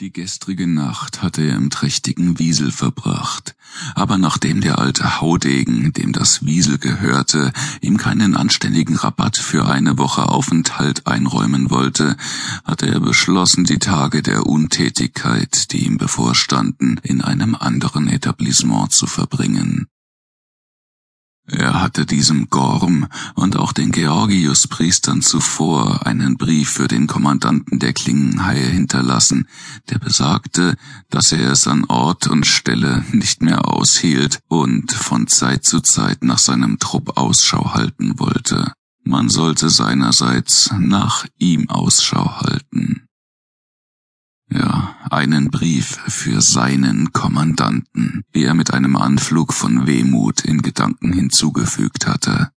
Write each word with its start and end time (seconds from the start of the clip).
Die 0.00 0.12
gestrige 0.12 0.66
Nacht 0.66 1.22
hatte 1.22 1.40
er 1.40 1.56
im 1.56 1.70
trächtigen 1.70 2.38
Wiesel 2.38 2.70
verbracht, 2.70 3.56
aber 3.94 4.18
nachdem 4.18 4.60
der 4.60 4.78
alte 4.78 5.22
Haudegen, 5.22 5.94
dem 5.94 6.12
das 6.12 6.44
Wiesel 6.44 6.76
gehörte, 6.76 7.50
ihm 7.80 7.96
keinen 7.96 8.36
anständigen 8.36 8.96
Rabatt 8.96 9.38
für 9.38 9.66
eine 9.66 9.96
Woche 9.96 10.28
Aufenthalt 10.28 11.06
einräumen 11.06 11.70
wollte, 11.70 12.18
hatte 12.62 12.88
er 12.88 13.00
beschlossen, 13.00 13.64
die 13.64 13.78
Tage 13.78 14.22
der 14.22 14.44
Untätigkeit, 14.44 15.72
die 15.72 15.86
ihm 15.86 15.96
bevorstanden, 15.96 17.00
in 17.02 17.22
einem 17.22 17.54
anderen 17.54 18.06
Etablissement 18.06 18.92
zu 18.92 19.06
verbringen. 19.06 19.88
Er 21.48 21.80
hatte 21.80 22.06
diesem 22.06 22.50
Gorm 22.50 23.06
und 23.36 23.56
auch 23.56 23.72
den 23.72 23.92
Georgiuspriestern 23.92 25.22
zuvor 25.22 26.04
einen 26.04 26.36
Brief 26.36 26.70
für 26.70 26.88
den 26.88 27.06
Kommandanten 27.06 27.78
der 27.78 27.92
Klingenhaie 27.92 28.66
hinterlassen, 28.66 29.46
der 29.88 29.98
besagte, 29.98 30.76
dass 31.08 31.30
er 31.30 31.52
es 31.52 31.68
an 31.68 31.84
Ort 31.84 32.26
und 32.26 32.46
Stelle 32.46 33.04
nicht 33.12 33.42
mehr 33.42 33.68
aushielt 33.68 34.40
und 34.48 34.92
von 34.92 35.28
Zeit 35.28 35.64
zu 35.64 35.80
Zeit 35.80 36.24
nach 36.24 36.38
seinem 36.38 36.80
Trupp 36.80 37.16
Ausschau 37.16 37.74
halten 37.74 38.18
wollte. 38.18 38.72
Man 39.04 39.28
sollte 39.28 39.70
seinerseits 39.70 40.72
nach 40.80 41.26
ihm 41.38 41.70
Ausschau 41.70 42.40
halten. 42.40 43.05
Ja, 44.48 44.94
einen 45.10 45.50
Brief 45.50 45.98
für 46.06 46.40
seinen 46.40 47.12
Kommandanten, 47.12 48.22
wie 48.32 48.44
er 48.44 48.54
mit 48.54 48.72
einem 48.72 48.96
Anflug 48.96 49.52
von 49.52 49.86
Wehmut 49.86 50.42
in 50.42 50.62
Gedanken 50.62 51.12
hinzugefügt 51.12 52.06
hatte. 52.06 52.50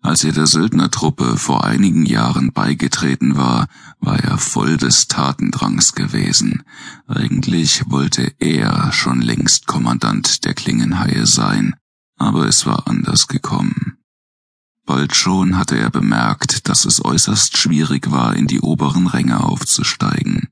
Als 0.00 0.24
er 0.24 0.32
der 0.32 0.46
Söldnertruppe 0.46 1.36
vor 1.36 1.64
einigen 1.64 2.06
Jahren 2.06 2.52
beigetreten 2.52 3.36
war, 3.36 3.66
war 4.00 4.18
er 4.18 4.38
voll 4.38 4.76
des 4.76 5.08
Tatendrangs 5.08 5.94
gewesen. 5.94 6.62
Eigentlich 7.06 7.90
wollte 7.90 8.32
er 8.38 8.92
schon 8.92 9.20
längst 9.20 9.66
Kommandant 9.66 10.44
der 10.44 10.54
Klingenhaie 10.54 11.26
sein, 11.26 11.74
aber 12.16 12.46
es 12.46 12.64
war 12.64 12.86
anders 12.86 13.26
gekommen. 13.26 13.98
Bald 14.86 15.14
schon 15.14 15.58
hatte 15.58 15.76
er 15.76 15.90
bemerkt, 15.90 16.68
dass 16.68 16.86
es 16.86 17.04
äußerst 17.04 17.58
schwierig 17.58 18.10
war, 18.10 18.34
in 18.34 18.46
die 18.46 18.60
oberen 18.60 19.08
Ränge 19.08 19.44
aufzusteigen. 19.44 20.48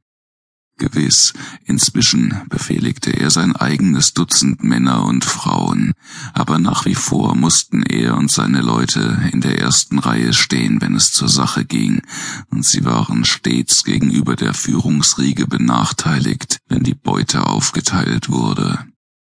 Gewiss, 0.96 1.34
inzwischen 1.66 2.40
befehligte 2.48 3.10
er 3.10 3.30
sein 3.30 3.54
eigenes 3.54 4.14
Dutzend 4.14 4.64
Männer 4.64 5.04
und 5.04 5.26
Frauen, 5.26 5.92
aber 6.32 6.58
nach 6.58 6.86
wie 6.86 6.94
vor 6.94 7.36
mussten 7.36 7.82
er 7.82 8.16
und 8.16 8.30
seine 8.30 8.62
Leute 8.62 9.18
in 9.30 9.42
der 9.42 9.58
ersten 9.58 9.98
Reihe 9.98 10.32
stehen, 10.32 10.80
wenn 10.80 10.94
es 10.94 11.12
zur 11.12 11.28
Sache 11.28 11.66
ging, 11.66 12.00
und 12.50 12.64
sie 12.64 12.86
waren 12.86 13.26
stets 13.26 13.84
gegenüber 13.84 14.36
der 14.36 14.54
Führungsriege 14.54 15.46
benachteiligt, 15.46 16.60
wenn 16.66 16.82
die 16.82 16.94
Beute 16.94 17.46
aufgeteilt 17.46 18.30
wurde. 18.30 18.86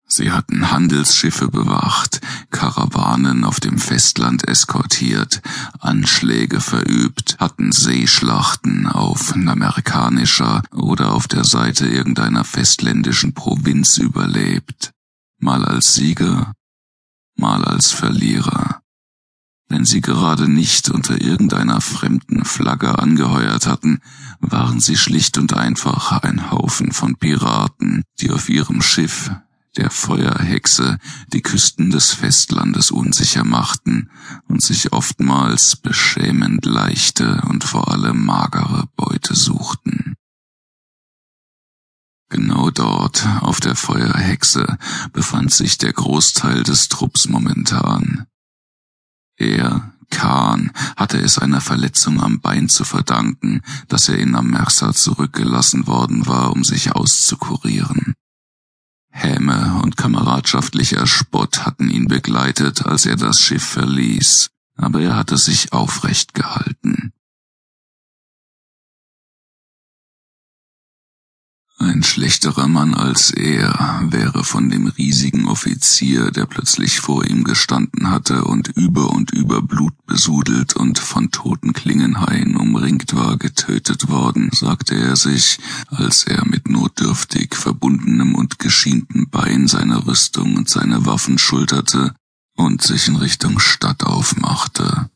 Sie 0.06 0.30
hatten 0.30 0.70
Handelsschiffe 0.70 1.48
bewacht, 1.48 2.20
Karawanen 2.50 3.44
auf 3.44 3.60
dem 3.60 3.78
Festland 3.78 4.46
eskortiert, 4.48 5.42
Anschläge 5.80 6.60
verübt, 6.60 7.36
hatten 7.38 7.72
Seeschlachten 7.72 8.86
auf 8.86 9.34
amerikanischer 9.34 10.62
oder 10.72 11.12
auf 11.12 11.28
der 11.28 11.44
Seite 11.44 11.86
irgendeiner 11.86 12.44
festländischen 12.44 13.34
Provinz 13.34 13.98
überlebt, 13.98 14.92
mal 15.38 15.64
als 15.64 15.94
Sieger, 15.94 16.52
mal 17.36 17.64
als 17.64 17.92
Verlierer. 17.92 18.80
Wenn 19.68 19.84
sie 19.84 20.00
gerade 20.00 20.50
nicht 20.50 20.88
unter 20.88 21.20
irgendeiner 21.20 21.82
fremden 21.82 22.44
Flagge 22.44 22.98
angeheuert 22.98 23.66
hatten, 23.66 24.00
waren 24.40 24.80
sie 24.80 24.96
schlicht 24.96 25.36
und 25.36 25.52
einfach 25.52 26.12
ein 26.22 26.50
Haufen 26.50 26.92
von 26.92 27.16
Piraten, 27.16 28.02
die 28.20 28.30
auf 28.30 28.48
ihrem 28.48 28.80
Schiff 28.80 29.30
der 29.78 29.90
Feuerhexe 29.90 30.98
die 31.32 31.40
Küsten 31.40 31.90
des 31.90 32.12
Festlandes 32.12 32.90
unsicher 32.90 33.44
machten 33.44 34.10
und 34.48 34.60
sich 34.60 34.92
oftmals 34.92 35.76
beschämend 35.76 36.66
leichte 36.66 37.42
und 37.48 37.64
vor 37.64 37.90
allem 37.90 38.24
magere 38.24 38.88
Beute 38.96 39.34
suchten. 39.34 40.16
Genau 42.28 42.70
dort, 42.70 43.26
auf 43.40 43.60
der 43.60 43.74
Feuerhexe, 43.74 44.76
befand 45.12 45.54
sich 45.54 45.78
der 45.78 45.94
Großteil 45.94 46.62
des 46.62 46.88
Trupps 46.88 47.28
momentan. 47.28 48.26
Er, 49.36 49.94
Kahn, 50.10 50.72
hatte 50.96 51.18
es 51.18 51.38
einer 51.38 51.60
Verletzung 51.60 52.20
am 52.20 52.40
Bein 52.40 52.68
zu 52.68 52.84
verdanken, 52.84 53.62
dass 53.86 54.08
er 54.08 54.18
in 54.18 54.34
Amersa 54.34 54.92
zurückgelassen 54.92 55.86
worden 55.86 56.26
war, 56.26 56.52
um 56.52 56.64
sich 56.64 56.92
auszukurieren. 56.92 58.14
Häme 59.18 59.80
und 59.82 59.96
kameradschaftlicher 59.96 61.06
Spott 61.06 61.66
hatten 61.66 61.90
ihn 61.90 62.06
begleitet, 62.06 62.86
als 62.86 63.04
er 63.04 63.16
das 63.16 63.40
Schiff 63.40 63.64
verließ, 63.64 64.50
aber 64.76 65.00
er 65.00 65.16
hatte 65.16 65.36
sich 65.36 65.72
aufrecht 65.72 66.34
gehalten. 66.34 67.12
Ein 71.80 72.02
schlechterer 72.02 72.66
Mann 72.66 72.92
als 72.94 73.30
er 73.30 74.02
wäre 74.08 74.42
von 74.42 74.68
dem 74.68 74.88
riesigen 74.88 75.46
Offizier, 75.46 76.32
der 76.32 76.44
plötzlich 76.44 76.98
vor 76.98 77.24
ihm 77.24 77.44
gestanden 77.44 78.10
hatte 78.10 78.44
und 78.44 78.66
über 78.68 79.10
und 79.10 79.30
über 79.30 79.62
blutbesudelt 79.62 80.74
und 80.74 80.98
von 80.98 81.30
toten 81.30 81.72
Klingenhaien 81.72 82.56
umringt 82.56 83.14
war, 83.14 83.36
getötet 83.36 84.08
worden, 84.08 84.50
sagte 84.52 84.96
er 84.96 85.14
sich, 85.14 85.60
als 85.86 86.24
er 86.24 86.44
mit 86.46 86.68
notdürftig 86.68 87.54
verbundenem 87.54 88.34
und 88.34 88.58
geschienten 88.58 89.30
Bein 89.30 89.68
seine 89.68 90.04
Rüstung 90.04 90.56
und 90.56 90.68
seine 90.68 91.06
Waffen 91.06 91.38
schulterte 91.38 92.12
und 92.56 92.82
sich 92.82 93.06
in 93.06 93.14
Richtung 93.14 93.60
Stadt 93.60 94.02
aufmachte. 94.02 95.10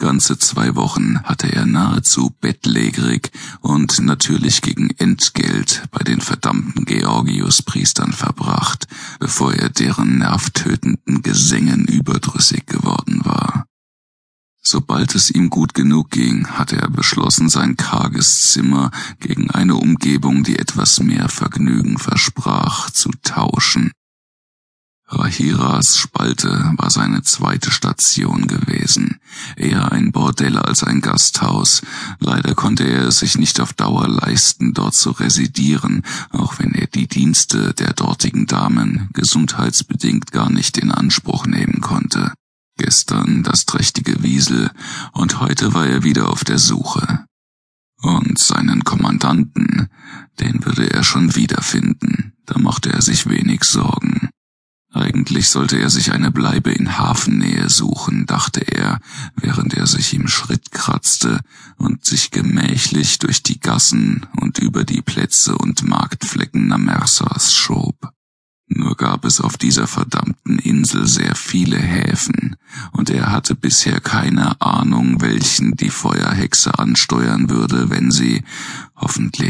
Ganze 0.00 0.38
zwei 0.38 0.76
Wochen 0.76 1.22
hatte 1.24 1.52
er 1.52 1.66
nahezu 1.66 2.34
bettlägerig 2.40 3.30
und 3.60 4.00
natürlich 4.00 4.62
gegen 4.62 4.88
Entgelt 4.96 5.82
bei 5.90 6.02
den 6.02 6.22
verdammten 6.22 6.86
Georgiuspriestern 6.86 8.12
verbracht, 8.14 8.88
bevor 9.18 9.52
er 9.52 9.68
deren 9.68 10.18
nervtötenden 10.18 11.20
Gesängen 11.20 11.84
überdrüssig 11.84 12.64
geworden 12.64 13.20
war. 13.24 13.66
Sobald 14.62 15.14
es 15.14 15.30
ihm 15.30 15.50
gut 15.50 15.74
genug 15.74 16.10
ging, 16.10 16.46
hatte 16.46 16.76
er 16.76 16.88
beschlossen, 16.88 17.50
sein 17.50 17.76
karges 17.76 18.52
Zimmer 18.52 18.90
gegen 19.18 19.50
eine 19.50 19.74
Umgebung, 19.74 20.44
die 20.44 20.58
etwas 20.58 21.00
mehr 21.00 21.28
Vergnügen 21.28 21.98
versprach, 21.98 22.90
zu. 22.90 23.10
Rahiras 25.40 25.96
Spalte 25.96 26.74
war 26.76 26.90
seine 26.90 27.22
zweite 27.22 27.70
Station 27.70 28.46
gewesen, 28.46 29.20
eher 29.56 29.90
ein 29.90 30.12
Bordell 30.12 30.58
als 30.58 30.84
ein 30.84 31.00
Gasthaus. 31.00 31.80
Leider 32.18 32.54
konnte 32.54 32.84
er 32.84 33.06
es 33.06 33.20
sich 33.20 33.38
nicht 33.38 33.58
auf 33.58 33.72
Dauer 33.72 34.06
leisten, 34.06 34.74
dort 34.74 34.94
zu 34.94 35.12
residieren, 35.12 36.02
auch 36.28 36.58
wenn 36.58 36.74
er 36.74 36.88
die 36.88 37.08
Dienste 37.08 37.72
der 37.72 37.94
dortigen 37.94 38.46
Damen 38.46 39.08
gesundheitsbedingt 39.14 40.30
gar 40.30 40.50
nicht 40.50 40.76
in 40.76 40.92
Anspruch 40.92 41.46
nehmen 41.46 41.80
konnte. 41.80 42.34
Gestern 42.76 43.42
das 43.42 43.64
trächtige 43.64 44.22
Wiesel 44.22 44.70
und 45.12 45.40
heute 45.40 45.72
war 45.72 45.86
er 45.86 46.02
wieder 46.02 46.28
auf 46.28 46.44
der 46.44 46.58
Suche. 46.58 47.24
Und 48.02 48.38
seinen 48.38 48.84
Kommandanten, 48.84 49.88
den 50.38 50.66
würde 50.66 50.92
er 50.92 51.02
schon 51.02 51.34
wiederfinden, 51.34 52.34
da 52.44 52.58
machte 52.58 52.92
er 52.92 53.00
sich 53.00 53.26
wenig 53.26 53.64
Sorgen. 53.64 54.19
Eigentlich 55.20 55.50
sollte 55.50 55.78
er 55.78 55.90
sich 55.90 56.12
eine 56.12 56.30
Bleibe 56.30 56.72
in 56.72 56.96
Hafennähe 56.96 57.68
suchen, 57.68 58.24
dachte 58.24 58.62
er, 58.62 59.00
während 59.36 59.74
er 59.74 59.86
sich 59.86 60.14
im 60.14 60.28
Schritt 60.28 60.72
kratzte 60.72 61.40
und 61.76 62.06
sich 62.06 62.30
gemächlich 62.30 63.18
durch 63.18 63.42
die 63.42 63.60
Gassen 63.60 64.24
und 64.40 64.58
über 64.58 64.82
die 64.82 65.02
Plätze 65.02 65.58
und 65.58 65.86
Marktflecken 65.86 66.68
Namersas 66.68 67.54
schob. 67.54 68.14
Nur 68.66 68.96
gab 68.96 69.26
es 69.26 69.42
auf 69.42 69.58
dieser 69.58 69.86
verdammten 69.86 70.58
Insel 70.58 71.06
sehr 71.06 71.34
viele 71.34 71.76
Häfen, 71.76 72.56
und 72.92 73.10
er 73.10 73.30
hatte 73.30 73.54
bisher 73.54 74.00
keine 74.00 74.58
Ahnung, 74.62 75.20
welchen 75.20 75.72
die 75.72 75.90
Feuerhexe 75.90 76.78
ansteuern 76.78 77.50
würde, 77.50 77.90
wenn 77.90 78.10
sie 78.10 78.42
hoffentlich 78.96 79.49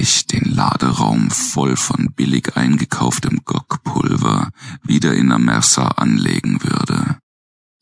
Laderaum 0.80 1.30
voll 1.30 1.76
von 1.76 2.14
billig 2.14 2.56
eingekauftem 2.56 3.42
Gockpulver 3.44 4.50
wieder 4.82 5.14
in 5.14 5.30
Amersa 5.30 5.88
anlegen 5.88 6.62
würde. 6.62 7.18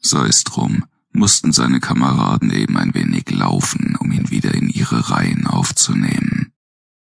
Sei 0.00 0.27
es 0.27 0.43
drum, 0.43 0.85
mussten 1.12 1.53
seine 1.53 1.79
Kameraden 1.79 2.50
eben 2.50 2.77
ein 2.77 2.95
wenig 2.95 3.31
laufen, 3.31 3.95
um 4.00 4.11
ihn 4.11 4.31
wieder 4.31 4.53
in 4.53 4.69
ihre 4.69 5.11
Reihen 5.11 5.47
aufzunehmen. 5.47 6.53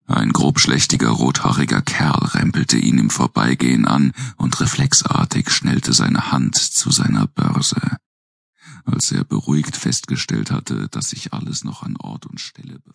Ein 0.08 0.32
grobschlächtiger 0.32 1.10
rothaariger 1.10 1.84
Kerl 1.84 2.30
rempelte 2.30 2.78
ihn 2.78 2.98
im 2.98 3.12
Vorbeigehen 3.12 3.86
an 3.86 4.12
und 4.38 4.60
reflexartig 4.62 5.52
schnellte 5.52 5.94
seine 5.94 6.32
Hand 6.32 6.56
zu 6.56 6.90
seiner 6.90 7.28
Börse. 7.28 7.98
Als 8.86 9.12
er 9.12 9.24
beruhigt 9.24 9.78
festgestellt 9.78 10.50
hatte, 10.50 10.88
dass 10.90 11.12
sich 11.12 11.32
alles 11.32 11.64
noch 11.64 11.84
an 11.84 11.96
Ort 11.98 12.26
und 12.26 12.40
Stelle 12.40 12.80
befand, 12.80 12.94